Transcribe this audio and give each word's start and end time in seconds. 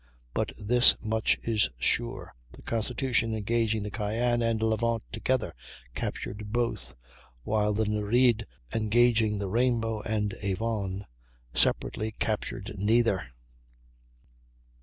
But 0.33 0.51
this 0.57 0.95
much 0.99 1.37
is 1.43 1.69
sure: 1.77 2.33
the 2.53 2.63
Constitution 2.63 3.35
engaging 3.35 3.83
the 3.83 3.91
Cyane 3.91 4.41
and 4.41 4.59
Levant 4.59 5.03
together, 5.11 5.53
captured 5.93 6.51
both; 6.51 6.95
while 7.43 7.71
the 7.75 7.85
Nereide, 7.85 8.47
engaging 8.73 9.37
the 9.37 9.47
Rainbow 9.47 10.01
and 10.01 10.33
Avon 10.41 11.05
separately, 11.53 12.15
captured 12.17 12.73
neither. 12.79 13.25